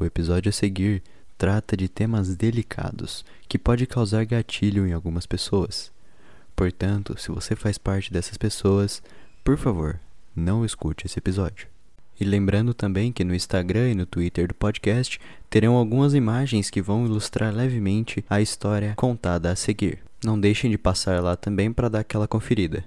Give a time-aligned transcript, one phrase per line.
[0.00, 1.02] O episódio a seguir
[1.36, 5.92] trata de temas delicados que pode causar gatilho em algumas pessoas.
[6.56, 9.02] Portanto, se você faz parte dessas pessoas,
[9.44, 10.00] por favor,
[10.34, 11.68] não escute esse episódio.
[12.18, 16.80] E lembrando também que no Instagram e no Twitter do podcast terão algumas imagens que
[16.80, 19.98] vão ilustrar levemente a história contada a seguir.
[20.24, 22.82] Não deixem de passar lá também para dar aquela conferida.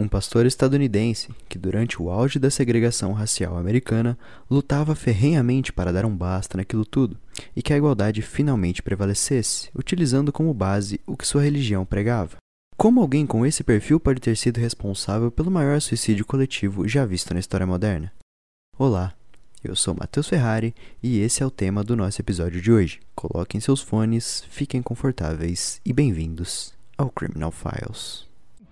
[0.00, 4.16] Um pastor estadunidense que, durante o auge da segregação racial americana,
[4.48, 7.18] lutava ferrenhamente para dar um basta naquilo tudo
[7.56, 12.36] e que a igualdade finalmente prevalecesse, utilizando como base o que sua religião pregava.
[12.76, 17.34] Como alguém com esse perfil pode ter sido responsável pelo maior suicídio coletivo já visto
[17.34, 18.12] na história moderna?
[18.78, 19.12] Olá,
[19.64, 23.00] eu sou Matheus Ferrari e esse é o tema do nosso episódio de hoje.
[23.16, 28.27] Coloquem seus fones, fiquem confortáveis e bem-vindos ao Criminal Files.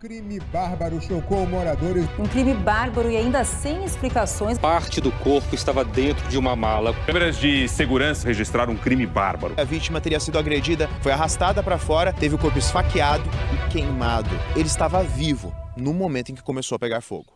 [0.06, 2.06] Um crime bárbaro chocou moradores.
[2.16, 4.56] Um crime bárbaro e ainda sem explicações.
[4.56, 6.94] Parte do corpo estava dentro de uma mala.
[7.04, 9.54] Câmeras de segurança registraram um crime bárbaro.
[9.56, 14.30] A vítima teria sido agredida, foi arrastada para fora, teve o corpo esfaqueado e queimado.
[14.54, 17.32] Ele estava vivo no momento em que começou a pegar fogo.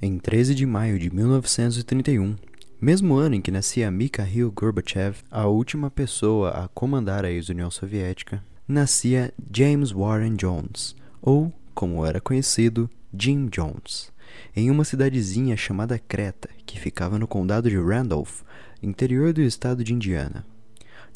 [0.00, 2.36] Em 13 de maio de 1931,
[2.80, 8.42] mesmo ano em que nascia Mikhail Gorbachev, a última pessoa a comandar a ex-União Soviética,
[8.66, 14.12] nascia James Warren Jones, ou, como era conhecido, Jim Jones,
[14.54, 18.42] em uma cidadezinha chamada Creta, que ficava no condado de Randolph,
[18.82, 20.44] interior do estado de Indiana.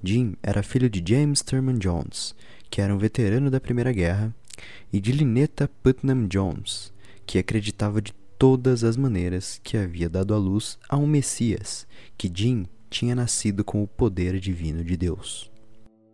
[0.03, 2.35] Jim era filho de James Thurman Jones,
[2.71, 4.35] que era um veterano da Primeira Guerra,
[4.93, 6.93] e de Lynetta Putnam Jones,
[7.27, 11.87] que acreditava de todas as maneiras que havia dado à luz a um Messias,
[12.19, 15.52] que Jim tinha nascido com o poder divino de Deus.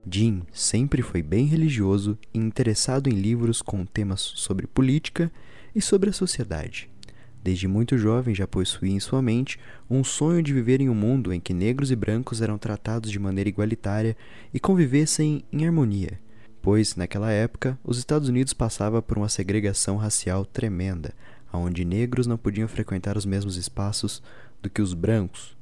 [0.07, 5.31] Jim sempre foi bem religioso e interessado em livros com temas sobre política
[5.75, 6.91] e sobre a sociedade.
[7.43, 11.33] Desde muito jovem já possuía em sua mente um sonho de viver em um mundo
[11.33, 14.17] em que negros e brancos eram tratados de maneira igualitária
[14.53, 16.19] e convivessem em harmonia,
[16.61, 21.15] pois naquela época os Estados Unidos passava por uma segregação racial tremenda,
[21.53, 24.23] onde negros não podiam frequentar os mesmos espaços
[24.61, 25.57] do que os brancos,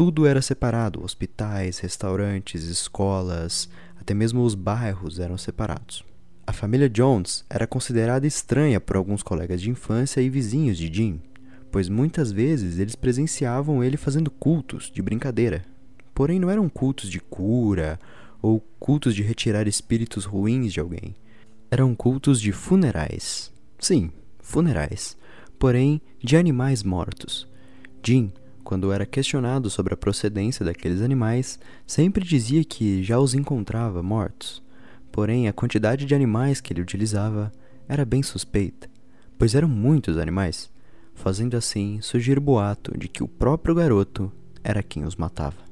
[0.00, 3.68] tudo era separado: hospitais, restaurantes, escolas,
[4.00, 6.02] até mesmo os bairros eram separados.
[6.46, 11.20] A família Jones era considerada estranha por alguns colegas de infância e vizinhos de Jim,
[11.70, 15.66] pois muitas vezes eles presenciavam ele fazendo cultos de brincadeira.
[16.14, 18.00] Porém, não eram cultos de cura
[18.40, 21.14] ou cultos de retirar espíritos ruins de alguém.
[21.70, 23.52] Eram cultos de funerais.
[23.78, 25.14] Sim, funerais.
[25.58, 27.46] Porém, de animais mortos.
[28.02, 28.32] Jim
[28.70, 34.62] quando era questionado sobre a procedência daqueles animais, sempre dizia que já os encontrava mortos.
[35.10, 37.50] Porém, a quantidade de animais que ele utilizava
[37.88, 38.88] era bem suspeita,
[39.36, 40.70] pois eram muitos animais,
[41.16, 44.30] fazendo assim surgir o boato de que o próprio garoto
[44.62, 45.64] era quem os matava.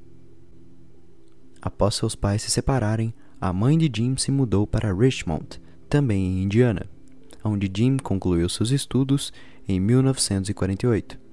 [1.62, 6.42] Após seus pais se separarem, a mãe de Jim se mudou para Richmond, também em
[6.42, 6.84] Indiana,
[7.44, 9.32] onde Jim concluiu seus estudos
[9.68, 11.27] em 1948.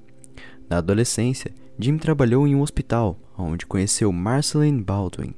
[0.69, 5.33] Na adolescência, Jim trabalhou em um hospital, onde conheceu Marceline Baldwin.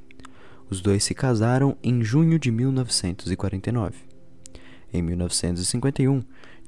[0.70, 3.94] Os dois se casaram em junho de 1949.
[4.92, 6.22] Em 1951,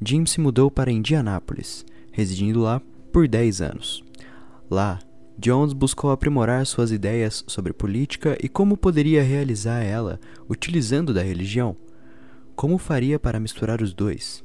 [0.04, 2.82] Jim se mudou para Indianápolis, residindo lá
[3.12, 4.04] por 10 anos.
[4.70, 4.98] Lá,
[5.38, 11.74] Jones buscou aprimorar suas ideias sobre política e como poderia realizar ela utilizando da religião.
[12.54, 14.42] Como faria para misturar os dois?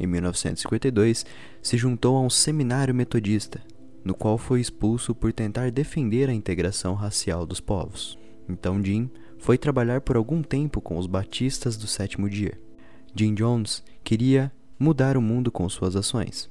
[0.00, 1.26] Em 1952,
[1.60, 3.60] se juntou a um seminário metodista,
[4.02, 8.18] no qual foi expulso por tentar defender a integração racial dos povos.
[8.48, 12.58] Então Jim foi trabalhar por algum tempo com os batistas do sétimo dia.
[13.14, 16.48] Jim Jones queria mudar o mundo com suas ações.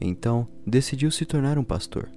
[0.00, 2.08] Então decidiu se tornar um pastor.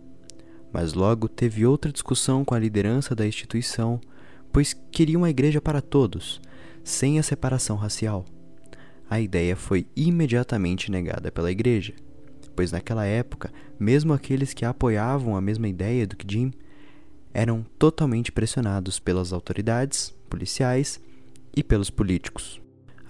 [0.71, 4.01] Mas logo teve outra discussão com a liderança da instituição,
[4.51, 6.41] pois queria uma igreja para todos,
[6.83, 8.25] sem a separação racial
[9.13, 11.93] a ideia foi imediatamente negada pela igreja,
[12.55, 16.51] pois naquela época, mesmo aqueles que apoiavam a mesma ideia do que Jim
[17.31, 20.99] eram totalmente pressionados pelas autoridades policiais
[21.55, 22.59] e pelos políticos.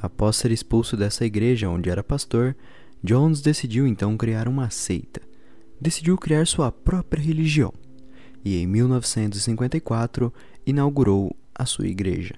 [0.01, 2.53] Após ser expulso dessa igreja onde era pastor,
[3.01, 5.21] Jones decidiu então criar uma seita.
[5.79, 7.73] Decidiu criar sua própria religião
[8.43, 10.33] e em 1954
[10.67, 12.35] inaugurou a sua igreja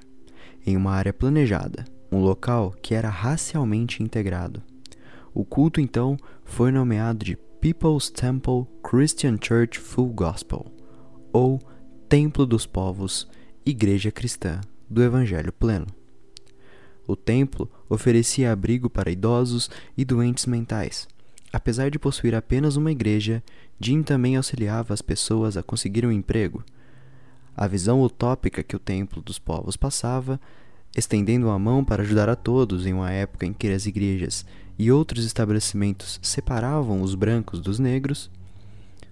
[0.68, 4.62] em uma área planejada, um local que era racialmente integrado.
[5.34, 10.66] O culto então foi nomeado de People's Temple Christian Church Full Gospel,
[11.34, 11.60] ou
[12.08, 13.28] Templo dos Povos,
[13.66, 15.88] Igreja Cristã do Evangelho Pleno.
[17.08, 21.08] O templo oferecia abrigo para idosos e doentes mentais,
[21.52, 23.44] apesar de possuir apenas uma igreja,
[23.80, 26.64] Jim também auxiliava as pessoas a conseguir um emprego.
[27.56, 30.40] A visão utópica que o templo dos povos passava,
[30.96, 34.46] estendendo a mão para ajudar a todos em uma época em que as igrejas
[34.80, 38.32] e outros estabelecimentos separavam os brancos dos negros,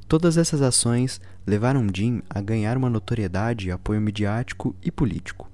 [0.08, 5.50] todas essas ações levaram Jim a ganhar uma notoriedade e apoio midiático e político,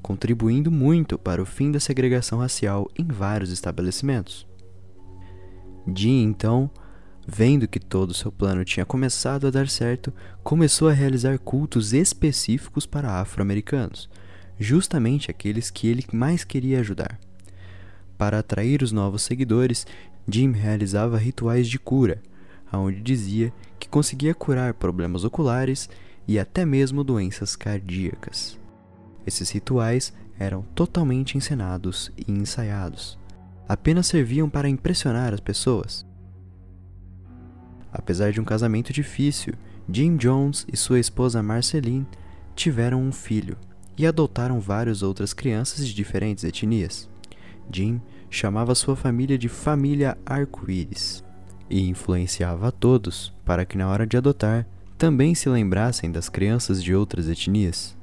[0.00, 4.46] contribuindo muito para o fim da segregação racial em vários estabelecimentos.
[5.94, 6.70] Jim, então,
[7.26, 12.86] vendo que todo seu plano tinha começado a dar certo, começou a realizar cultos específicos
[12.86, 14.08] para afro-americanos,
[14.64, 17.20] justamente aqueles que ele mais queria ajudar.
[18.16, 19.86] Para atrair os novos seguidores,
[20.26, 22.20] Jim realizava rituais de cura,
[22.72, 25.88] onde dizia que conseguia curar problemas oculares
[26.26, 28.58] e até mesmo doenças cardíacas.
[29.26, 33.18] Esses rituais eram totalmente encenados e ensaiados.
[33.68, 36.04] Apenas serviam para impressionar as pessoas.
[37.92, 39.54] Apesar de um casamento difícil,
[39.88, 42.06] Jim Jones e sua esposa Marceline
[42.56, 43.56] tiveram um filho
[43.96, 47.08] e adotaram várias outras crianças de diferentes etnias.
[47.70, 48.00] Jim
[48.30, 51.22] chamava sua família de família arco-íris
[51.70, 54.66] e influenciava a todos para que na hora de adotar
[54.98, 57.96] também se lembrassem das crianças de outras etnias.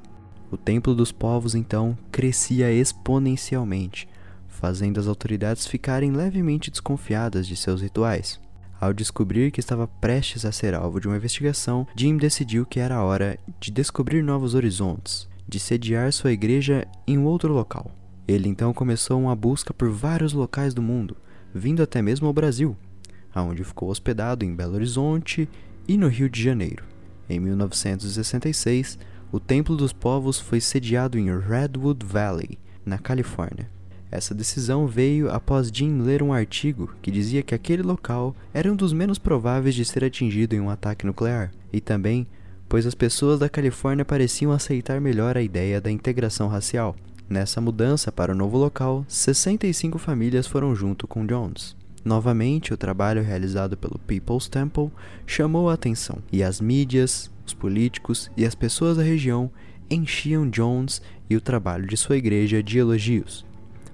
[0.50, 4.08] O templo dos povos então crescia exponencialmente,
[4.48, 8.38] fazendo as autoridades ficarem levemente desconfiadas de seus rituais.
[8.78, 13.02] Ao descobrir que estava prestes a ser alvo de uma investigação, Jim decidiu que era
[13.02, 17.90] hora de descobrir novos horizontes, de sediar sua igreja em outro local.
[18.26, 21.16] Ele então começou uma busca por vários locais do mundo,
[21.54, 22.76] vindo até mesmo ao Brasil,
[23.34, 25.48] aonde ficou hospedado em Belo Horizonte
[25.86, 26.84] e no Rio de Janeiro.
[27.28, 28.98] Em 1966,
[29.30, 33.70] o Templo dos Povos foi sediado em Redwood Valley, na Califórnia.
[34.10, 38.76] Essa decisão veio após Jim ler um artigo que dizia que aquele local era um
[38.76, 42.26] dos menos prováveis de ser atingido em um ataque nuclear, e também
[42.72, 46.96] pois as pessoas da Califórnia pareciam aceitar melhor a ideia da integração racial.
[47.28, 51.76] Nessa mudança para o novo local, 65 famílias foram junto com Jones.
[52.02, 54.90] Novamente, o trabalho realizado pelo People's Temple
[55.26, 59.50] chamou a atenção, e as mídias, os políticos e as pessoas da região
[59.90, 63.44] enchiam Jones e o trabalho de sua igreja de elogios.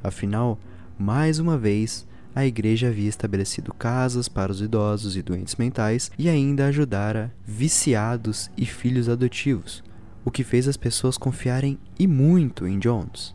[0.04, 0.56] Afinal,
[0.96, 6.28] mais uma vez, a igreja havia estabelecido casas para os idosos e doentes mentais e
[6.28, 9.82] ainda ajudara viciados e filhos adotivos,
[10.25, 13.34] o que fez as pessoas confiarem e muito em Jones.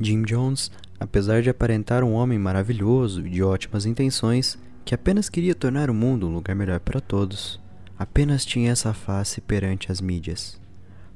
[0.00, 0.70] Jim Jones
[1.02, 5.94] Apesar de aparentar um homem maravilhoso e de ótimas intenções, que apenas queria tornar o
[5.94, 7.58] mundo um lugar melhor para todos,
[7.98, 10.60] apenas tinha essa face perante as mídias,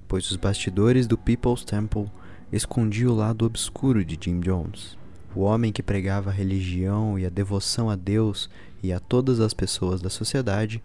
[0.09, 2.11] pois os bastidores do People's Temple
[2.51, 4.99] escondiam o lado obscuro de Jim Jones,
[5.37, 8.49] o homem que pregava a religião e a devoção a Deus
[8.83, 10.83] e a todas as pessoas da sociedade,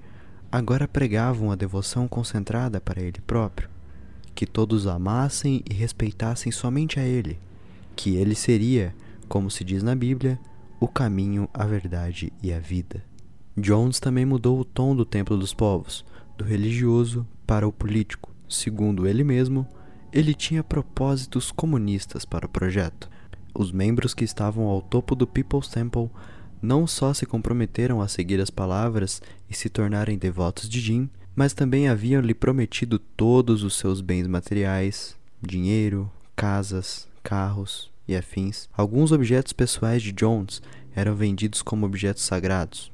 [0.52, 3.70] agora pregava uma devoção concentrada para ele próprio,
[4.36, 7.40] que todos amassem e respeitassem somente a ele
[8.02, 8.96] que ele seria,
[9.30, 10.40] como se diz na Bíblia,
[10.80, 13.04] o caminho, a verdade e a vida.
[13.56, 16.04] Jones também mudou o tom do Templo dos Povos,
[16.36, 18.34] do religioso para o político.
[18.50, 19.68] Segundo ele mesmo,
[20.12, 23.08] ele tinha propósitos comunistas para o projeto.
[23.54, 26.10] Os membros que estavam ao topo do People's Temple
[26.62, 31.54] não só se comprometeram a seguir as palavras e se tornarem devotos de Jim, mas
[31.54, 39.12] também haviam lhe prometido todos os seus bens materiais, dinheiro, casas, carros e afins, alguns
[39.12, 40.62] objetos pessoais de Jones
[40.96, 42.92] eram vendidos como objetos sagrados.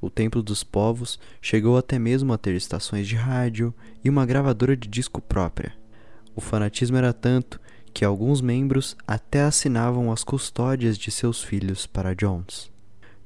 [0.00, 3.72] O Templo dos Povos chegou até mesmo a ter estações de rádio
[4.04, 5.72] e uma gravadora de disco própria.
[6.36, 7.58] O fanatismo era tanto
[7.94, 12.70] que alguns membros até assinavam as custódias de seus filhos para Jones.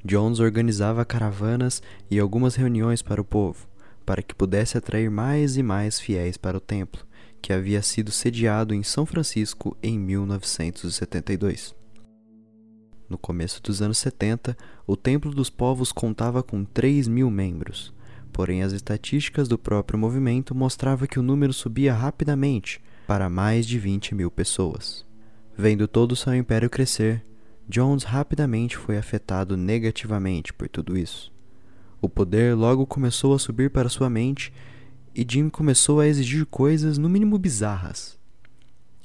[0.05, 3.67] Jones organizava caravanas e algumas reuniões para o povo,
[4.07, 7.09] para que pudesse atrair mais e mais fiéis para o templo
[7.41, 11.75] que havia sido sediado em São Francisco em 1972.
[13.09, 14.57] No começo dos anos 70,
[14.87, 17.95] o Templo dos Povos contava com 3 mil membros,
[18.33, 23.79] porém as estatísticas do próprio movimento mostravam que o número subia rapidamente para mais de
[23.79, 25.03] 20 mil pessoas.
[25.57, 27.25] Vendo todo o seu império crescer,
[27.67, 31.33] Jones rapidamente foi afetado negativamente por tudo isso.
[32.03, 34.53] O poder logo começou a subir para sua mente
[35.15, 38.19] e Jim começou a exigir coisas no mínimo bizarras.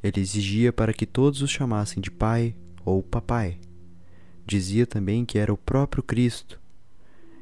[0.03, 3.57] Ele exigia para que todos o chamassem de pai ou papai.
[4.45, 6.59] Dizia também que era o próprio Cristo,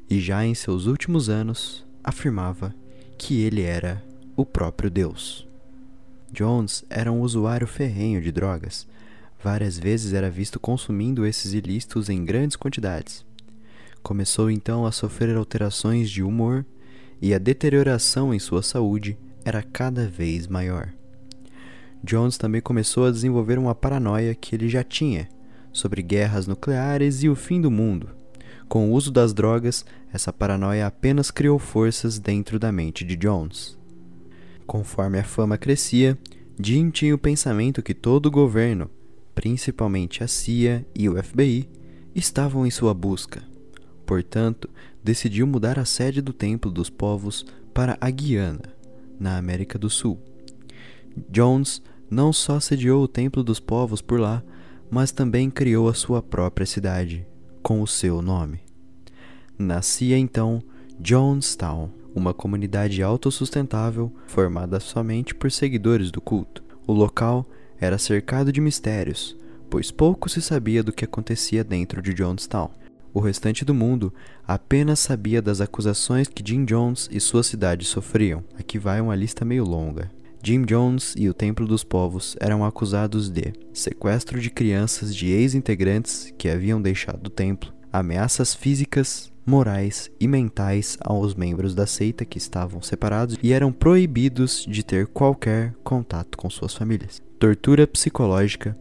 [0.08, 2.72] e já em seus últimos anos afirmava
[3.18, 4.00] que ele era
[4.36, 5.50] o próprio Deus.
[6.32, 8.88] Jones era um usuário ferrenho de drogas.
[9.44, 13.24] Várias vezes era visto consumindo esses ilícitos em grandes quantidades.
[14.02, 16.64] começou então a sofrer alterações de humor
[17.20, 20.88] e a deterioração em sua saúde era cada vez maior.
[22.02, 25.28] Jones também começou a desenvolver uma paranoia que ele já tinha
[25.72, 28.08] sobre guerras nucleares e o fim do mundo.
[28.68, 33.78] Com o uso das drogas, essa paranoia apenas criou forças dentro da mente de Jones.
[34.72, 36.18] Conforme a fama crescia,
[36.58, 38.88] Jim tinha o pensamento que todo o governo,
[39.34, 41.68] principalmente a CIA e o FBI,
[42.14, 43.42] estavam em sua busca.
[44.06, 44.70] Portanto,
[45.04, 48.62] decidiu mudar a sede do Templo dos Povos para a Guiana,
[49.20, 50.18] na América do Sul.
[51.28, 54.42] Jones não só sediou o Templo dos Povos por lá,
[54.90, 57.26] mas também criou a sua própria cidade,
[57.62, 58.60] com o seu nome.
[59.58, 60.62] Nascia então
[60.98, 66.62] Jonestown, uma comunidade autossustentável formada somente por seguidores do culto.
[66.86, 67.46] O local
[67.80, 69.36] era cercado de mistérios,
[69.68, 72.70] pois pouco se sabia do que acontecia dentro de Jonestown.
[73.14, 74.12] O restante do mundo
[74.46, 78.44] apenas sabia das acusações que Jim Jones e sua cidade sofriam.
[78.58, 80.10] Aqui vai uma lista meio longa.
[80.44, 86.34] Jim Jones e o Templo dos Povos eram acusados de sequestro de crianças de ex-integrantes
[86.36, 92.38] que haviam deixado o templo, ameaças físicas, morais e mentais aos membros da seita que
[92.38, 98.76] estavam separados e eram proibidos de ter qualquer contato com suas famílias, tortura psicológica,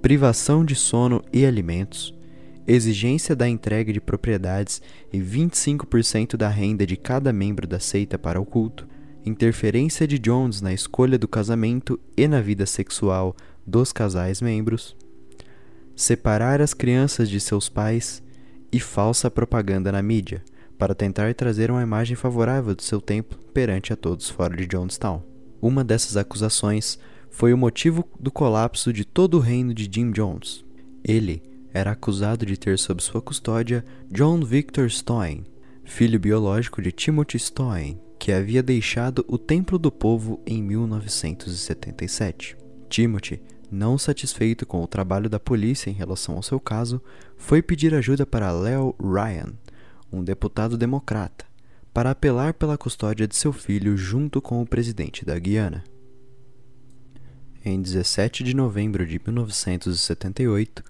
[0.00, 2.14] privação de sono e alimentos,
[2.66, 4.80] exigência da entrega de propriedades
[5.12, 8.86] e 25% da renda de cada membro da seita para o culto
[9.26, 13.34] interferência de Jones na escolha do casamento e na vida sexual
[13.66, 14.96] dos casais membros,
[15.96, 18.22] separar as crianças de seus pais
[18.76, 20.44] e falsa propaganda na mídia
[20.78, 25.22] para tentar trazer uma imagem favorável do seu templo perante a todos fora de Jonestown.
[25.62, 26.98] Uma dessas acusações
[27.30, 30.62] foi o motivo do colapso de todo o reino de Jim Jones.
[31.02, 31.42] Ele
[31.72, 35.44] era acusado de ter sob sua custódia John Victor Stoen,
[35.82, 42.58] filho biológico de Timothy Stoen, que havia deixado o Templo do Povo em 1977.
[42.90, 47.00] Timothy, não satisfeito com o trabalho da polícia em relação ao seu caso,
[47.36, 49.52] foi pedir ajuda para Leo Ryan,
[50.12, 51.44] um deputado democrata,
[51.92, 55.84] para apelar pela custódia de seu filho junto com o presidente da Guiana.
[57.64, 60.84] Em 17 de novembro de 1978,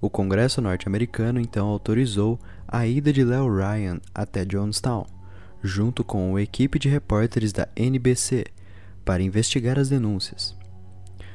[0.00, 5.06] o Congresso norte-americano então autorizou a ida de Leo Ryan até Jonestown
[5.62, 8.46] junto com uma equipe de repórteres da NBC,
[9.04, 10.56] para investigar as denúncias.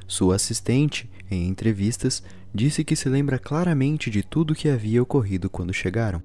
[0.07, 2.23] Sua assistente, em entrevistas,
[2.55, 6.23] disse que se lembra claramente de tudo o que havia ocorrido quando chegaram.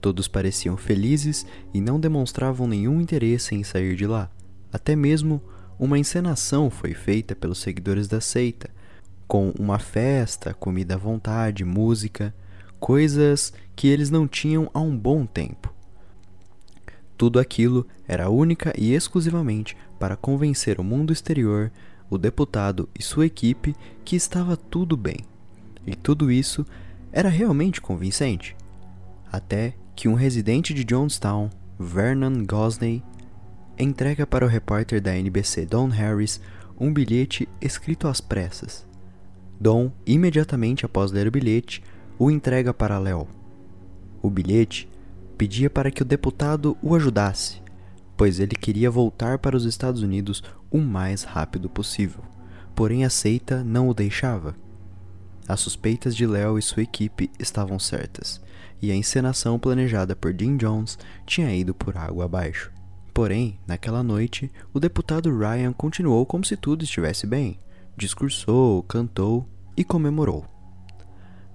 [0.00, 4.30] Todos pareciam felizes e não demonstravam nenhum interesse em sair de lá.
[4.72, 5.42] Até mesmo
[5.78, 8.70] uma encenação foi feita pelos seguidores da seita,
[9.26, 12.34] com uma festa, comida à vontade, música,
[12.80, 15.72] coisas que eles não tinham há um bom tempo.
[17.16, 21.70] Tudo aquilo era única e exclusivamente para convencer o mundo exterior,
[22.10, 23.74] o deputado e sua equipe
[24.04, 25.18] que estava tudo bem.
[25.86, 26.66] E tudo isso
[27.12, 28.56] era realmente convincente.
[29.30, 33.02] Até que um residente de Jonestown, Vernon Gosney,
[33.78, 36.40] entrega para o repórter da NBC Don Harris
[36.78, 38.86] um bilhete escrito às pressas.
[39.60, 41.82] Don, imediatamente após ler o bilhete,
[42.18, 43.26] o entrega para Léo.
[44.22, 44.88] O bilhete
[45.36, 47.60] pedia para que o deputado o ajudasse,
[48.16, 52.22] pois ele queria voltar para os Estados Unidos o mais rápido possível.
[52.74, 54.54] Porém, a seita não o deixava.
[55.48, 58.40] As suspeitas de Léo e sua equipe estavam certas,
[58.82, 62.70] e a encenação planejada por Jim Jones tinha ido por água abaixo.
[63.14, 67.58] Porém, naquela noite, o deputado Ryan continuou como se tudo estivesse bem.
[67.96, 70.44] Discursou, cantou e comemorou.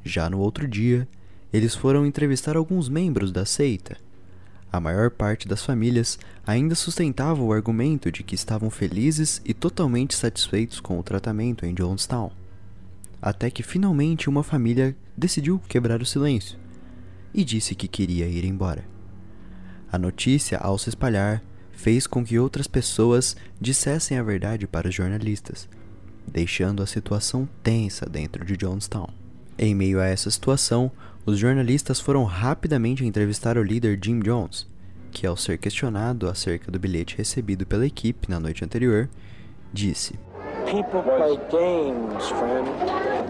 [0.03, 1.07] Já no outro dia,
[1.53, 3.95] eles foram entrevistar alguns membros da seita.
[4.73, 10.15] A maior parte das famílias ainda sustentava o argumento de que estavam felizes e totalmente
[10.15, 12.31] satisfeitos com o tratamento em Jonestown.
[13.21, 16.57] Até que finalmente uma família decidiu quebrar o silêncio
[17.31, 18.83] e disse que queria ir embora.
[19.91, 24.95] A notícia, ao se espalhar, fez com que outras pessoas dissessem a verdade para os
[24.95, 25.69] jornalistas,
[26.27, 29.09] deixando a situação tensa dentro de Jonestown.
[29.55, 30.91] Em meio a essa situação,
[31.25, 34.67] os jornalistas foram rapidamente entrevistar o líder Jim Jones,
[35.11, 39.09] que, ao ser questionado acerca do bilhete recebido pela equipe na noite anterior,
[39.71, 40.19] disse:
[40.65, 42.67] People play games, friend.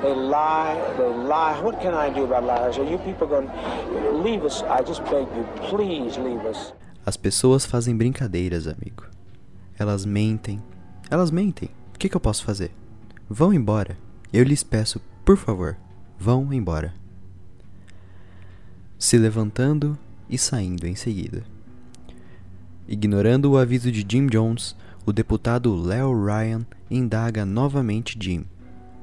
[0.02, 1.62] They lie, they lie.
[1.62, 2.78] What can I do about lies?
[2.78, 4.64] Are you people going to leave us?
[4.64, 6.74] I just beg you, please leave us.
[7.06, 9.06] As pessoas fazem brincadeiras, amigo.
[9.78, 10.62] Elas mentem.
[11.10, 11.70] Elas mentem.
[11.94, 12.72] O que, que eu posso fazer?
[13.30, 13.98] Vão embora.
[14.32, 15.78] Eu lhes peço, por favor,
[16.18, 16.94] vão embora.
[19.04, 21.44] Se levantando e saindo em seguida.
[22.88, 28.46] Ignorando o aviso de Jim Jones, o deputado Leo Ryan indaga novamente Jim,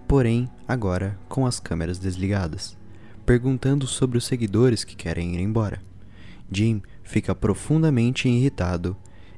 [0.08, 2.78] porém agora com as câmeras desligadas,
[3.26, 5.82] perguntando sobre os seguidores que querem ir embora.
[6.50, 8.96] Jim fica profundamente irritado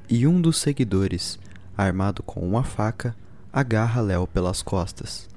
[0.09, 1.37] e um dos seguidores,
[1.77, 3.13] armado com uma faca,
[3.51, 5.27] agarra Léo pelas costas.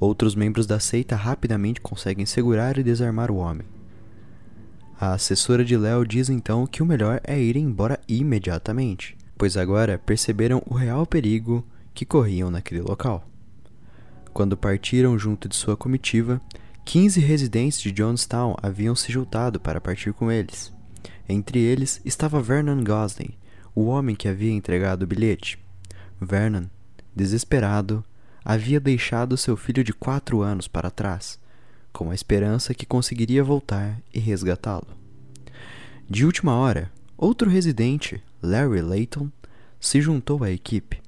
[0.00, 3.71] Outros membros da seita rapidamente conseguem segurar e desarmar o homem.
[5.04, 9.98] A assessora de Léo diz então que o melhor é ir embora imediatamente, pois agora
[9.98, 13.28] perceberam o real perigo que corriam naquele local.
[14.32, 16.40] Quando partiram junto de sua comitiva,
[16.84, 20.72] 15 residentes de Johnstown haviam se juntado para partir com eles.
[21.28, 23.36] Entre eles estava Vernon Gosney,
[23.74, 25.58] o homem que havia entregado o bilhete.
[26.20, 26.66] Vernon,
[27.12, 28.04] desesperado,
[28.44, 31.40] havia deixado seu filho de quatro anos para trás,
[31.92, 34.88] com a esperança que conseguiria voltar e resgatá-lo.
[36.08, 39.30] De última hora, outro residente, Larry Layton,
[39.80, 41.02] se juntou à equipe,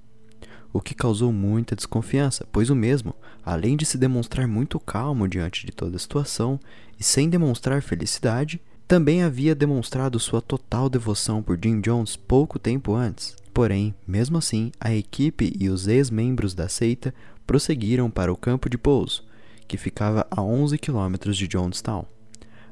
[0.73, 3.15] o que causou muita desconfiança, pois o mesmo,
[3.45, 6.59] além de se demonstrar muito calmo diante de toda a situação
[6.99, 12.93] e sem demonstrar felicidade, também havia demonstrado sua total devoção por Jim Jones pouco tempo
[12.93, 13.37] antes.
[13.53, 17.15] Porém, mesmo assim, a equipe e os ex-membros da seita
[17.47, 19.23] prosseguiram para o campo de pouso,
[19.67, 22.05] que ficava a 11 quilômetros de Jonestown,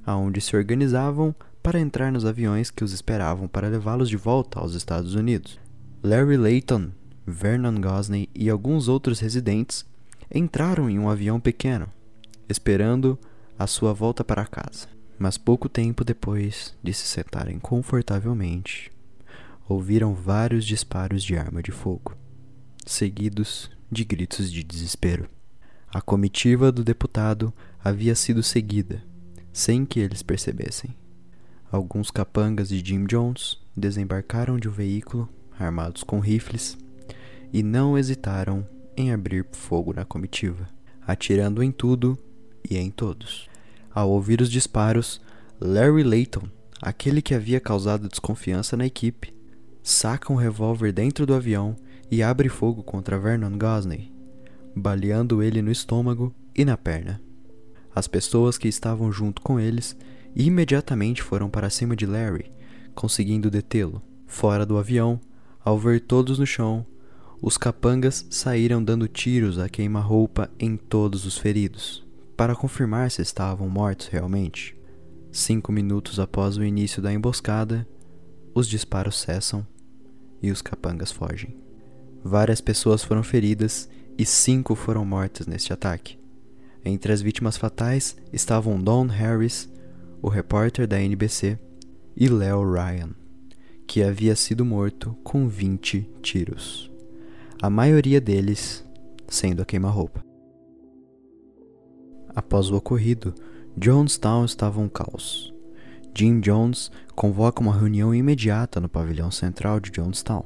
[0.05, 4.75] aonde se organizavam para entrar nos aviões que os esperavam para levá-los de volta aos
[4.75, 5.61] Estados Unidos.
[6.03, 6.91] Larry Layton,
[7.27, 9.87] Vernon Gosney e alguns outros residentes
[10.35, 11.89] entraram em um avião pequeno,
[12.49, 13.19] esperando
[13.59, 14.89] a sua volta para casa.
[15.19, 18.91] Mas pouco tempo depois de se sentarem confortavelmente,
[19.69, 22.17] ouviram vários disparos de arma de fogo,
[22.85, 25.29] seguidos de gritos de desespero.
[25.95, 27.53] A comitiva do deputado
[27.85, 29.03] havia sido seguida,
[29.53, 30.97] sem que eles percebessem.
[31.71, 36.79] Alguns capangas de Jim Jones desembarcaram de um veículo, armados com rifles,
[37.53, 40.67] e não hesitaram em abrir fogo na comitiva,
[41.07, 42.19] atirando em tudo
[42.69, 43.51] e em todos.
[43.95, 45.21] Ao ouvir os disparos,
[45.61, 46.49] Larry Layton,
[46.81, 49.35] aquele que havia causado desconfiança na equipe,
[49.83, 51.77] saca um revólver dentro do avião
[52.11, 54.11] e abre fogo contra Vernon Gosney,
[54.75, 57.21] baleando ele no estômago e na perna.
[57.95, 59.97] As pessoas que estavam junto com eles
[60.35, 62.51] imediatamente foram para cima de Larry,
[62.95, 64.03] conseguindo detê-lo.
[64.27, 65.21] Fora do avião,
[65.63, 66.87] ao ver todos no chão,
[67.41, 72.03] os capangas saíram dando tiros a queima-roupa em todos os feridos
[72.43, 74.77] para confirmar se estavam mortos realmente.
[75.31, 77.87] Cinco minutos após o início da emboscada,
[78.55, 79.65] os disparos cessam
[80.43, 81.57] e os capangas fogem.
[82.25, 86.19] Várias pessoas foram feridas e cinco foram mortas neste ataque.
[86.85, 89.69] Entre as vítimas fatais estavam Don Harris,
[90.21, 91.59] o repórter da NBC,
[92.17, 93.11] e Leo Ryan,
[93.87, 96.91] que havia sido morto com 20 tiros,
[97.61, 98.85] a maioria deles
[99.29, 100.25] sendo a queima-roupa.
[102.35, 103.35] Após o ocorrido,
[103.77, 105.53] Jonestown estava um caos.
[106.15, 110.45] Jim Jones convoca uma reunião imediata no pavilhão central de Jonestown.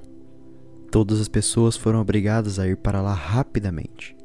[0.90, 4.16] Todas as pessoas foram obrigadas a ir para lá rapidamente.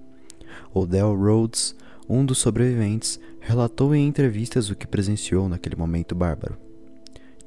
[0.74, 1.76] Odell Rhodes,
[2.08, 6.58] um dos sobreviventes, relatou em entrevistas o que presenciou naquele momento bárbaro.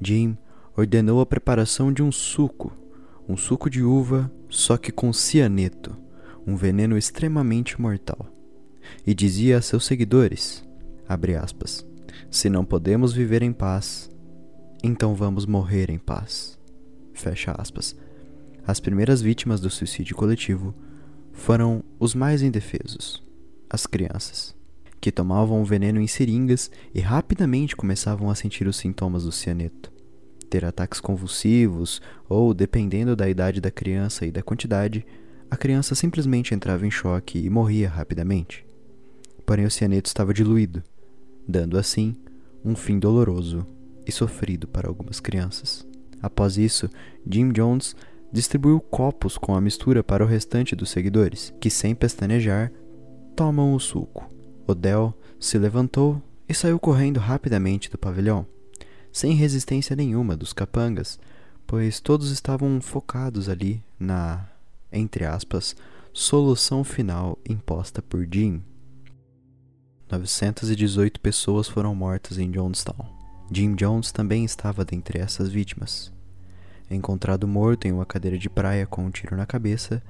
[0.00, 0.37] Jim
[0.77, 2.72] ordenou a preparação de um suco,
[3.29, 5.96] um suco de uva, só que com cianeto,
[6.46, 8.27] um veneno extremamente mortal
[9.07, 10.64] e dizia a seus seguidores:
[11.42, 11.87] aspas,
[12.31, 14.11] Se não podemos viver em paz,
[14.83, 16.59] então vamos morrer em paz.
[17.12, 17.96] Fecha aspas.
[18.66, 20.74] As primeiras vítimas do suicídio coletivo
[21.33, 23.22] foram os mais indefesos,
[23.68, 24.55] as crianças,
[25.00, 29.92] que tomavam o veneno em seringas e rapidamente começavam a sentir os sintomas do cianeto.
[30.48, 35.05] Ter ataques convulsivos ou, dependendo da idade da criança e da quantidade,
[35.50, 38.64] a criança simplesmente entrava em choque e morria rapidamente
[39.44, 40.83] porém o cianeto estava diluído,
[41.46, 42.16] dando assim
[42.64, 43.66] um fim doloroso
[44.07, 45.87] e sofrido para algumas crianças.
[46.22, 46.88] Após isso,
[47.27, 47.94] Jim Jones
[48.35, 52.73] distribuiu copos com a mistura para o restante dos seguidores, que sem pestanejar
[53.37, 54.29] tomam o suco.
[54.66, 58.44] Odell se levantou e saiu correndo rapidamente do pavilhão,
[59.12, 61.16] sem resistência nenhuma dos capangas,
[61.64, 64.49] pois todos estavam focados ali na,
[64.92, 65.77] entre aspas,
[66.12, 68.61] solução final imposta por Jim
[70.11, 73.07] 918 pessoas foram mortas em Jonestown.
[73.53, 76.13] Jim Jones também estava dentre essas vítimas.
[76.90, 80.03] Encontrado morto em uma cadeira de praia com um tiro na cabeça,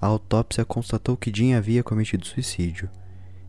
[0.00, 2.88] a autópsia constatou que Jim havia cometido suicídio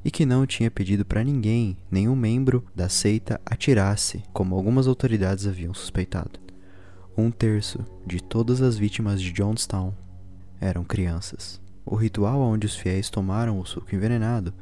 [0.04, 5.46] e que não tinha pedido para ninguém, nenhum membro da seita, atirasse, como algumas autoridades
[5.46, 6.40] haviam suspeitado.
[7.16, 9.94] Um terço de todas as vítimas de Johnstown
[10.60, 11.62] eram crianças.
[11.86, 14.54] O ritual onde os fiéis tomaram o suco envenenado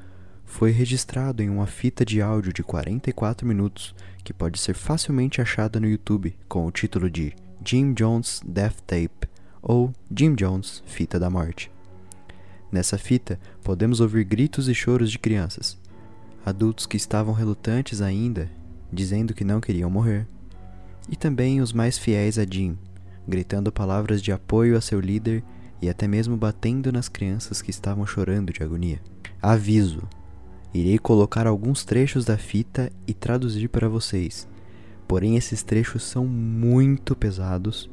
[0.45, 5.79] foi registrado em uma fita de áudio de 44 minutos que pode ser facilmente achada
[5.79, 9.27] no YouTube com o título de Jim Jones Death Tape
[9.61, 11.71] ou Jim Jones Fita da Morte.
[12.71, 15.77] Nessa fita, podemos ouvir gritos e choros de crianças,
[16.45, 18.49] adultos que estavam relutantes ainda,
[18.91, 20.27] dizendo que não queriam morrer,
[21.09, 22.77] e também os mais fiéis a Jim,
[23.27, 25.43] gritando palavras de apoio a seu líder
[25.81, 29.01] e até mesmo batendo nas crianças que estavam chorando de agonia.
[29.41, 30.07] Aviso:
[30.73, 34.47] irei colocar alguns trechos da fita e traduzir para vocês,
[35.09, 37.89] porém esses trechos são muito pesados.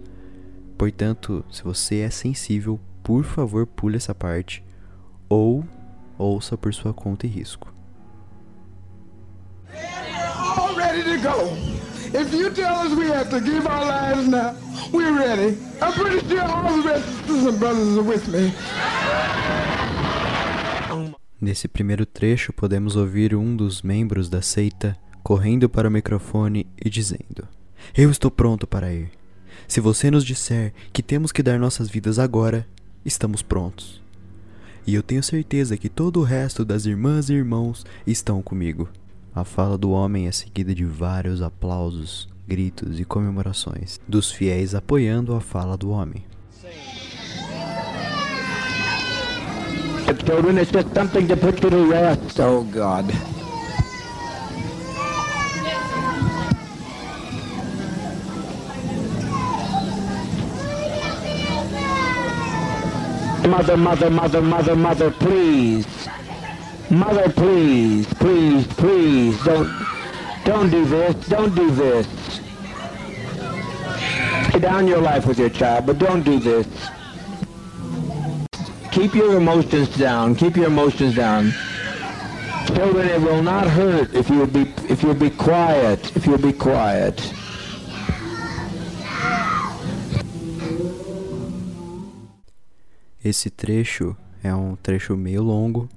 [0.76, 4.62] Portanto, se você é sensível, por favor, pule essa parte
[5.26, 5.64] ou
[6.18, 7.72] ouça por sua conta e risco.
[12.14, 14.54] If you tell us we have to give our lives now,
[14.92, 15.58] we're ready.
[15.82, 18.52] I'm pretty sure all the sisters and brothers are with me.
[21.40, 26.88] Nesse primeiro trecho, podemos ouvir um dos membros da seita correndo para o microfone e
[26.88, 27.48] dizendo:
[27.96, 29.10] Eu estou pronto para ir.
[29.66, 32.64] Se você nos disser que temos que dar nossas vidas agora,
[33.04, 34.00] estamos prontos.
[34.86, 38.88] E eu tenho certeza que todo o resto das irmãs e irmãos estão comigo.
[39.34, 45.34] A fala do homem é seguida de vários aplausos, gritos e comemorações dos fiéis apoiando
[45.34, 46.22] a fala do homem.
[50.24, 52.38] Children, it's just something to put you to rest.
[52.40, 53.35] Oh, God.
[63.46, 65.86] Mother, mother, mother, mother, mother, please.
[66.90, 69.86] Mother, please, please, please, don't,
[70.44, 72.06] don't do this, don't do this.
[74.52, 76.66] Lay down your life with your child, but don't do this.
[78.90, 80.34] Keep your emotions down.
[80.34, 81.52] Keep your emotions down.
[82.66, 86.16] Children, it will not hurt if you'll be if you'll be quiet.
[86.16, 87.32] If you'll be quiet.
[93.28, 95.88] Esse trecho é um trecho meio longo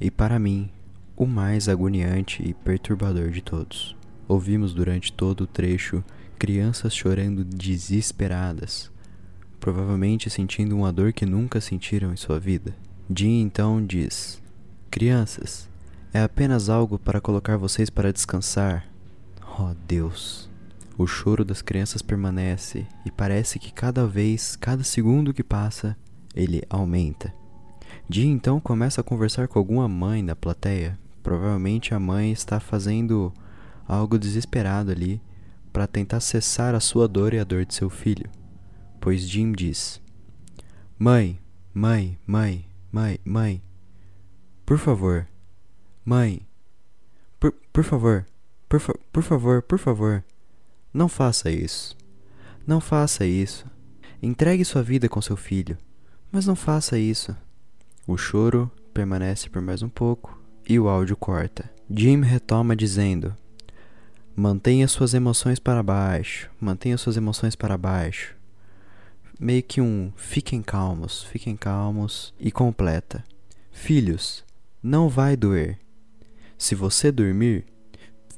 [0.00, 0.70] e, para mim,
[1.16, 3.96] o mais agoniante e perturbador de todos.
[4.28, 6.04] Ouvimos durante todo o trecho
[6.38, 8.92] crianças chorando desesperadas,
[9.58, 12.72] provavelmente sentindo uma dor que nunca sentiram em sua vida.
[13.12, 14.40] Jim então diz:
[14.88, 15.68] Crianças,
[16.12, 18.86] é apenas algo para colocar vocês para descansar.
[19.58, 20.48] Oh Deus!
[20.96, 25.96] O choro das crianças permanece e parece que cada vez, cada segundo que passa,
[26.34, 27.32] ele aumenta.
[28.08, 30.98] Jim então começa a conversar com alguma mãe da plateia.
[31.22, 33.32] Provavelmente a mãe está fazendo
[33.86, 35.20] algo desesperado ali
[35.72, 38.30] para tentar cessar a sua dor e a dor de seu filho.
[39.00, 40.00] Pois Jim diz:
[40.98, 41.38] Mãe,
[41.72, 43.62] mãe, mãe, mãe, mãe,
[44.64, 45.26] por favor,
[46.04, 46.40] mãe,
[47.38, 48.26] por, por favor,
[48.68, 50.24] por, fa por favor, por favor,
[50.92, 51.96] não faça isso.
[52.66, 53.66] Não faça isso.
[54.22, 55.78] Entregue sua vida com seu filho,
[56.30, 57.36] mas não faça isso.
[58.06, 61.70] O choro permanece por mais um pouco e o áudio corta.
[61.90, 63.34] Jim retoma dizendo:
[64.36, 68.36] Mantenha suas emoções para baixo, mantenha suas emoções para baixo.
[69.38, 73.24] Meio que um fiquem calmos, fiquem calmos e completa.
[73.70, 74.44] Filhos,
[74.82, 75.78] não vai doer.
[76.56, 77.64] Se você dormir,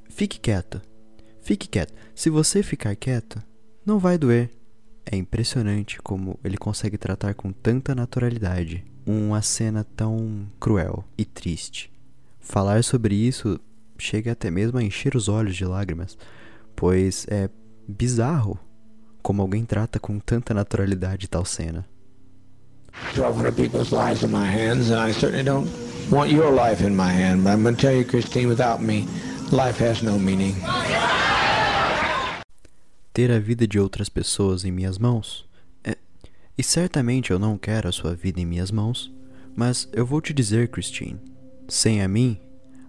[0.08, 0.80] fique quieto.
[1.42, 1.94] Fique quieto.
[2.14, 3.42] Se você ficar quieto,
[3.84, 4.50] não vai doer.
[5.12, 11.90] É impressionante como ele consegue tratar com tanta naturalidade uma cena tão cruel e triste.
[12.38, 13.58] Falar sobre isso
[13.98, 16.16] chega até mesmo a encher os olhos de lágrimas,
[16.76, 17.50] pois é
[17.88, 18.56] bizarro
[19.20, 21.84] como alguém trata com tanta naturalidade tal cena.
[23.12, 24.22] Twelve hundred people's lives
[28.04, 28.54] Christine,
[29.50, 30.54] life has no meaning.
[33.12, 35.48] Ter a vida de outras pessoas em minhas mãos?
[35.82, 35.96] É...
[36.56, 39.12] E certamente eu não quero a sua vida em minhas mãos,
[39.56, 41.18] mas eu vou te dizer, Christine,
[41.68, 42.40] sem a mim,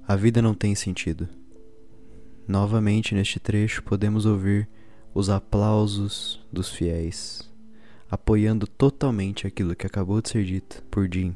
[0.08, 1.28] a vida não tem sentido.
[2.48, 4.68] Novamente neste trecho podemos ouvir
[5.14, 7.50] os aplausos dos fiéis,
[8.10, 11.36] apoiando totalmente aquilo que acabou de ser dito por Jim.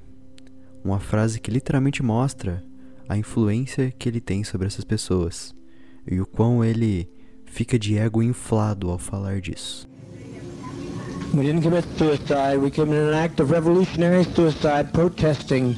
[0.83, 2.63] Uma frase que literalmente mostra
[3.09, 5.55] a influência que ele tem sobre essas pessoas
[6.05, 7.09] e o quão ele
[7.55, 9.87] fica de ego inflado ao falar disso.
[11.33, 12.57] We didn't commit suicide.
[12.57, 15.77] We committed an act of revolutionary suicide protesting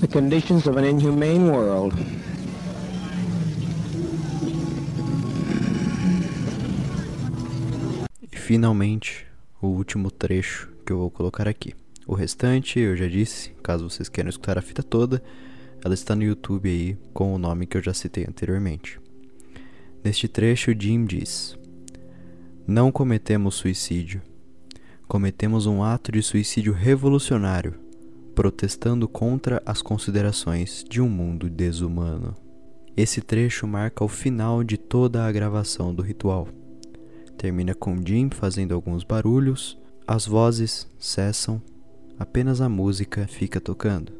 [0.00, 1.94] the conditions of an inhumane world.
[8.32, 9.26] E finalmente,
[9.60, 11.74] o último trecho que eu vou colocar aqui.
[12.06, 15.22] O restante, eu já disse, caso vocês queiram escutar a fita toda,
[15.84, 19.01] ela está no YouTube aí com o nome que eu já citei anteriormente.
[20.04, 21.56] Neste trecho, Jim diz:
[22.66, 24.20] Não cometemos suicídio.
[25.06, 27.74] Cometemos um ato de suicídio revolucionário,
[28.34, 32.34] protestando contra as considerações de um mundo desumano.
[32.96, 36.48] Esse trecho marca o final de toda a gravação do ritual.
[37.38, 41.62] Termina com Jim fazendo alguns barulhos, as vozes cessam,
[42.18, 44.12] apenas a música fica tocando.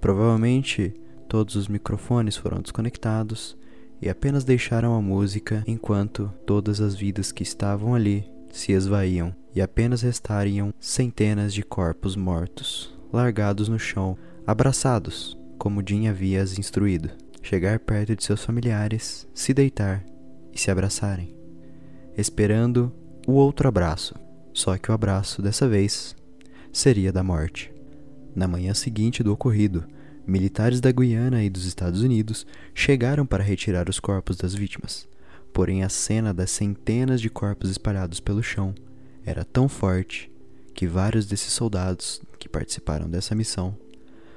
[0.00, 0.92] Provavelmente
[1.28, 3.56] todos os microfones foram desconectados
[4.02, 9.62] e apenas deixaram a música enquanto todas as vidas que estavam ali se esvaíam e
[9.62, 17.10] apenas restariam centenas de corpos mortos, largados no chão, abraçados, como Jim havia as instruído.
[17.40, 20.04] Chegar perto de seus familiares, se deitar
[20.52, 21.34] e se abraçarem,
[22.16, 22.92] esperando
[23.26, 24.14] o outro abraço,
[24.52, 26.14] só que o abraço dessa vez
[26.72, 27.72] seria da morte.
[28.34, 29.84] Na manhã seguinte do ocorrido,
[30.26, 35.08] militares da Guiana e dos Estados Unidos chegaram para retirar os corpos das vítimas.
[35.52, 38.74] Porém, a cena das centenas de corpos espalhados pelo chão
[39.24, 40.30] era tão forte
[40.74, 43.76] que vários desses soldados que participaram dessa missão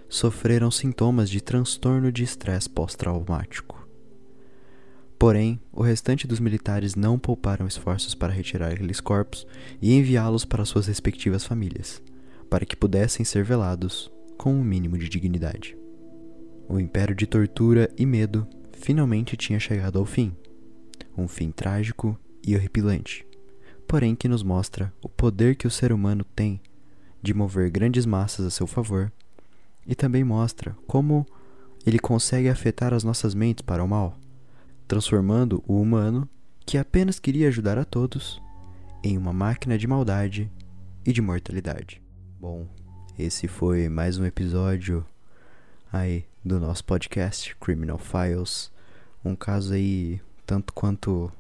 [0.10, 3.88] sofreram sintomas de transtorno de estresse pós-traumático.
[5.18, 9.48] Porém, o restante dos militares não pouparam esforços para retirar aqueles corpos
[9.82, 12.02] e enviá-los para suas respectivas famílias,
[12.50, 15.78] para que pudessem ser velados com um mínimo de dignidade.
[16.68, 20.36] O império de tortura e medo finalmente tinha chegado ao fim.
[21.18, 23.26] Um fim trágico e horripilante,
[23.88, 26.62] porém que nos mostra o poder que o ser humano tem
[27.22, 29.12] de mover grandes massas a seu favor
[29.86, 31.26] e também mostra como
[31.86, 34.18] ele consegue afetar as nossas mentes para o mal,
[34.88, 36.28] transformando o humano,
[36.66, 38.42] que apenas queria ajudar a todos,
[39.04, 40.52] em uma máquina de maldade
[41.06, 42.02] e de mortalidade.
[42.40, 42.68] Bom,
[43.18, 45.06] esse foi mais um episódio
[45.92, 48.70] aí do nosso podcast Criminal Files,
[49.24, 51.32] um caso aí tanto quanto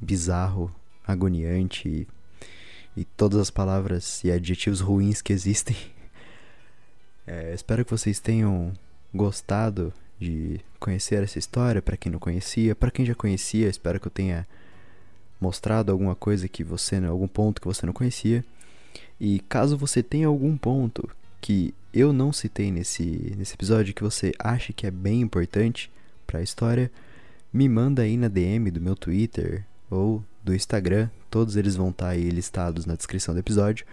[0.00, 0.74] bizarro,
[1.06, 2.08] agoniante e,
[2.96, 5.76] e todas as palavras e adjetivos ruins que existem.
[7.26, 8.72] É, espero que vocês tenham
[9.14, 14.08] gostado de conhecer essa história, para quem não conhecia, para quem já conhecia, espero que
[14.08, 14.44] eu tenha
[15.40, 18.44] mostrado alguma coisa que você, algum ponto que você não conhecia.
[19.20, 21.08] E caso você tenha algum ponto
[21.40, 25.90] que eu não citei nesse, nesse episódio que você acha que é bem importante
[26.26, 26.90] para a história,
[27.52, 32.06] me manda aí na DM do meu Twitter ou do Instagram, todos eles vão estar
[32.06, 33.84] tá aí listados na descrição do episódio.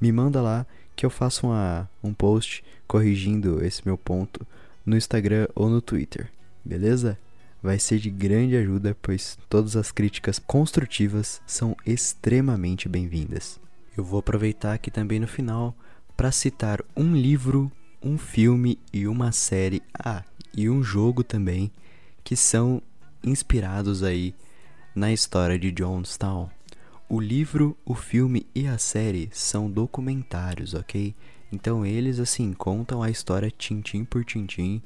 [0.00, 0.64] Me manda lá
[0.96, 4.46] que eu faço uma, um post corrigindo esse meu ponto
[4.86, 6.30] no Instagram ou no Twitter,
[6.64, 7.18] beleza?
[7.62, 13.60] Vai ser de grande ajuda, pois todas as críticas construtivas são extremamente bem-vindas.
[13.96, 15.74] Eu vou aproveitar aqui também no final
[16.16, 17.70] para citar um livro,
[18.02, 20.22] um filme e uma série, ah,
[20.56, 21.72] e um jogo também,
[22.22, 22.80] que são
[23.24, 24.34] inspirados aí
[24.94, 26.48] na história de Jonestown.
[27.08, 31.14] O livro, o filme e a série são documentários, ok?
[31.50, 34.80] Então eles assim contam a história tintim por tintim.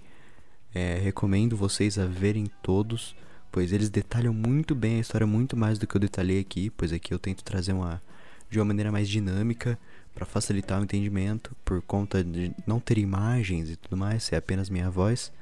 [0.74, 3.14] É, recomendo vocês a verem todos,
[3.52, 6.92] pois eles detalham muito bem a história, muito mais do que eu detalhei aqui, pois
[6.92, 8.00] aqui eu tento trazer uma
[8.50, 9.78] de uma maneira mais dinâmica
[10.14, 14.70] para facilitar o entendimento, por conta de não ter imagens e tudo mais, é apenas
[14.70, 15.32] minha voz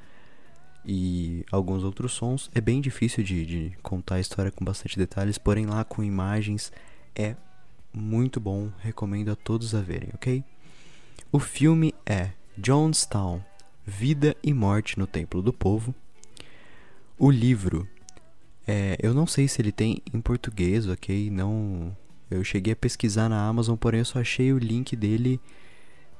[0.85, 2.51] e alguns outros sons.
[2.55, 6.73] É bem difícil de, de contar a história com bastante detalhes, porém lá com imagens
[7.15, 7.37] é
[7.93, 10.43] muito bom, recomendo a todos a verem, ok?
[11.31, 13.43] O filme é Jonestown,
[13.87, 15.95] Vida e Morte no Templo do Povo.
[17.19, 17.87] O livro,
[18.67, 21.31] é, eu não sei se ele tem em português, ok?
[21.31, 21.97] Não,
[22.33, 25.41] eu cheguei a pesquisar na Amazon, porém eu só achei o link dele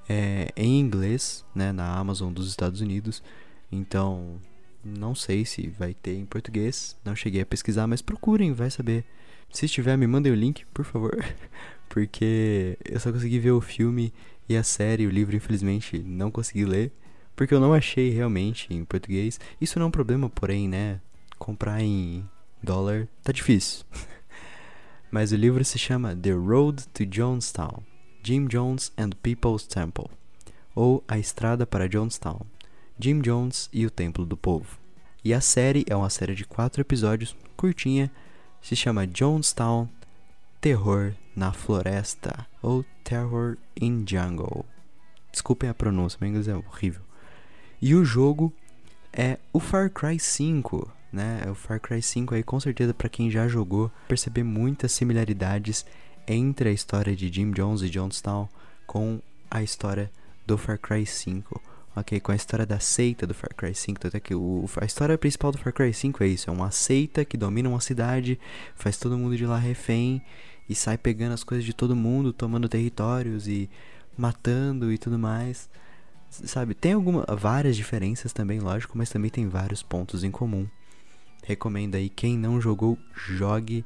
[0.09, 3.23] é, em inglês, né, na Amazon dos Estados Unidos.
[3.71, 4.41] Então,
[4.85, 9.05] não sei se vai ter em português, não cheguei a pesquisar, mas procurem, vai saber.
[9.53, 11.17] Se estiver, me mandem o link, por favor,
[11.89, 14.13] porque eu só consegui ver o filme
[14.49, 16.93] e a série, o livro, infelizmente, não consegui ler,
[17.37, 19.39] porque eu não achei realmente em português.
[19.61, 21.01] Isso não é um problema, porém, né?
[21.39, 22.29] Comprar em
[22.63, 23.85] dólar tá difícil.
[25.13, 27.83] Mas o livro se chama The Road to Jonestown:
[28.25, 30.09] Jim Jones and People's Temple,
[30.75, 32.41] ou A Estrada para Jonestown,
[32.99, 34.79] Jim Jones e o Templo do Povo.
[35.23, 38.11] E a série é uma série de quatro episódios, curtinha,
[38.63, 39.87] se chama Jonestown
[40.63, 44.65] Terror na Floresta ou Terror in Jungle.
[45.31, 47.03] Desculpem a pronúncia, meu inglês é horrível.
[47.83, 48.51] E o jogo
[49.13, 51.43] é o Far Cry 5, né?
[51.51, 55.85] O Far Cry 5 aí com certeza para quem já jogou, perceber muitas similaridades
[56.27, 58.49] entre a história de Jim Jones e Jonestown
[58.87, 59.21] com
[59.51, 60.11] a história
[60.47, 61.61] do Far Cry 5.
[61.95, 65.19] Ok, com a história da seita do Far Cry 5, até que o, a história
[65.19, 68.41] principal do Far Cry 5 é isso, é uma seita que domina uma cidade,
[68.75, 70.23] faz todo mundo de lá refém
[70.67, 73.69] e sai pegando as coisas de todo mundo, tomando territórios e
[74.17, 75.69] matando e tudo mais.
[76.31, 80.67] Sabe, tem alguma, várias diferenças também, lógico, mas também tem vários pontos em comum.
[81.43, 83.85] Recomendo aí, quem não jogou, jogue.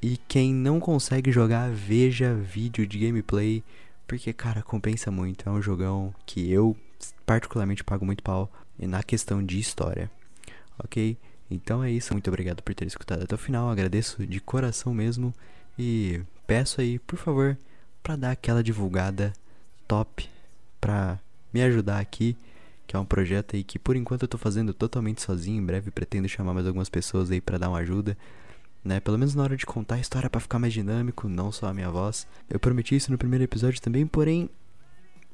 [0.00, 3.64] E quem não consegue jogar, veja vídeo de gameplay.
[4.06, 5.48] Porque, cara, compensa muito.
[5.48, 6.76] É um jogão que eu
[7.24, 10.10] particularmente pago muito pau na questão de história.
[10.78, 11.16] Ok?
[11.50, 12.12] Então é isso.
[12.12, 13.68] Muito obrigado por ter escutado até o final.
[13.68, 15.34] Agradeço de coração mesmo.
[15.78, 17.58] E peço aí, por favor,
[18.02, 19.32] para dar aquela divulgada
[19.88, 20.28] top
[20.80, 21.18] pra
[21.52, 22.36] me ajudar aqui,
[22.86, 25.90] que é um projeto aí que por enquanto eu tô fazendo totalmente sozinho, em breve
[25.90, 28.16] pretendo chamar mais algumas pessoas aí para dar uma ajuda,
[28.84, 29.00] né?
[29.00, 31.74] Pelo menos na hora de contar a história para ficar mais dinâmico, não só a
[31.74, 32.26] minha voz.
[32.48, 34.48] Eu prometi isso no primeiro episódio também, porém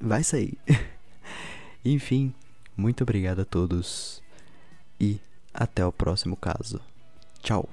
[0.00, 0.56] vai sair.
[1.84, 2.34] Enfim,
[2.76, 4.22] muito obrigado a todos
[4.98, 5.20] e
[5.52, 6.80] até o próximo caso.
[7.42, 7.68] Tchau.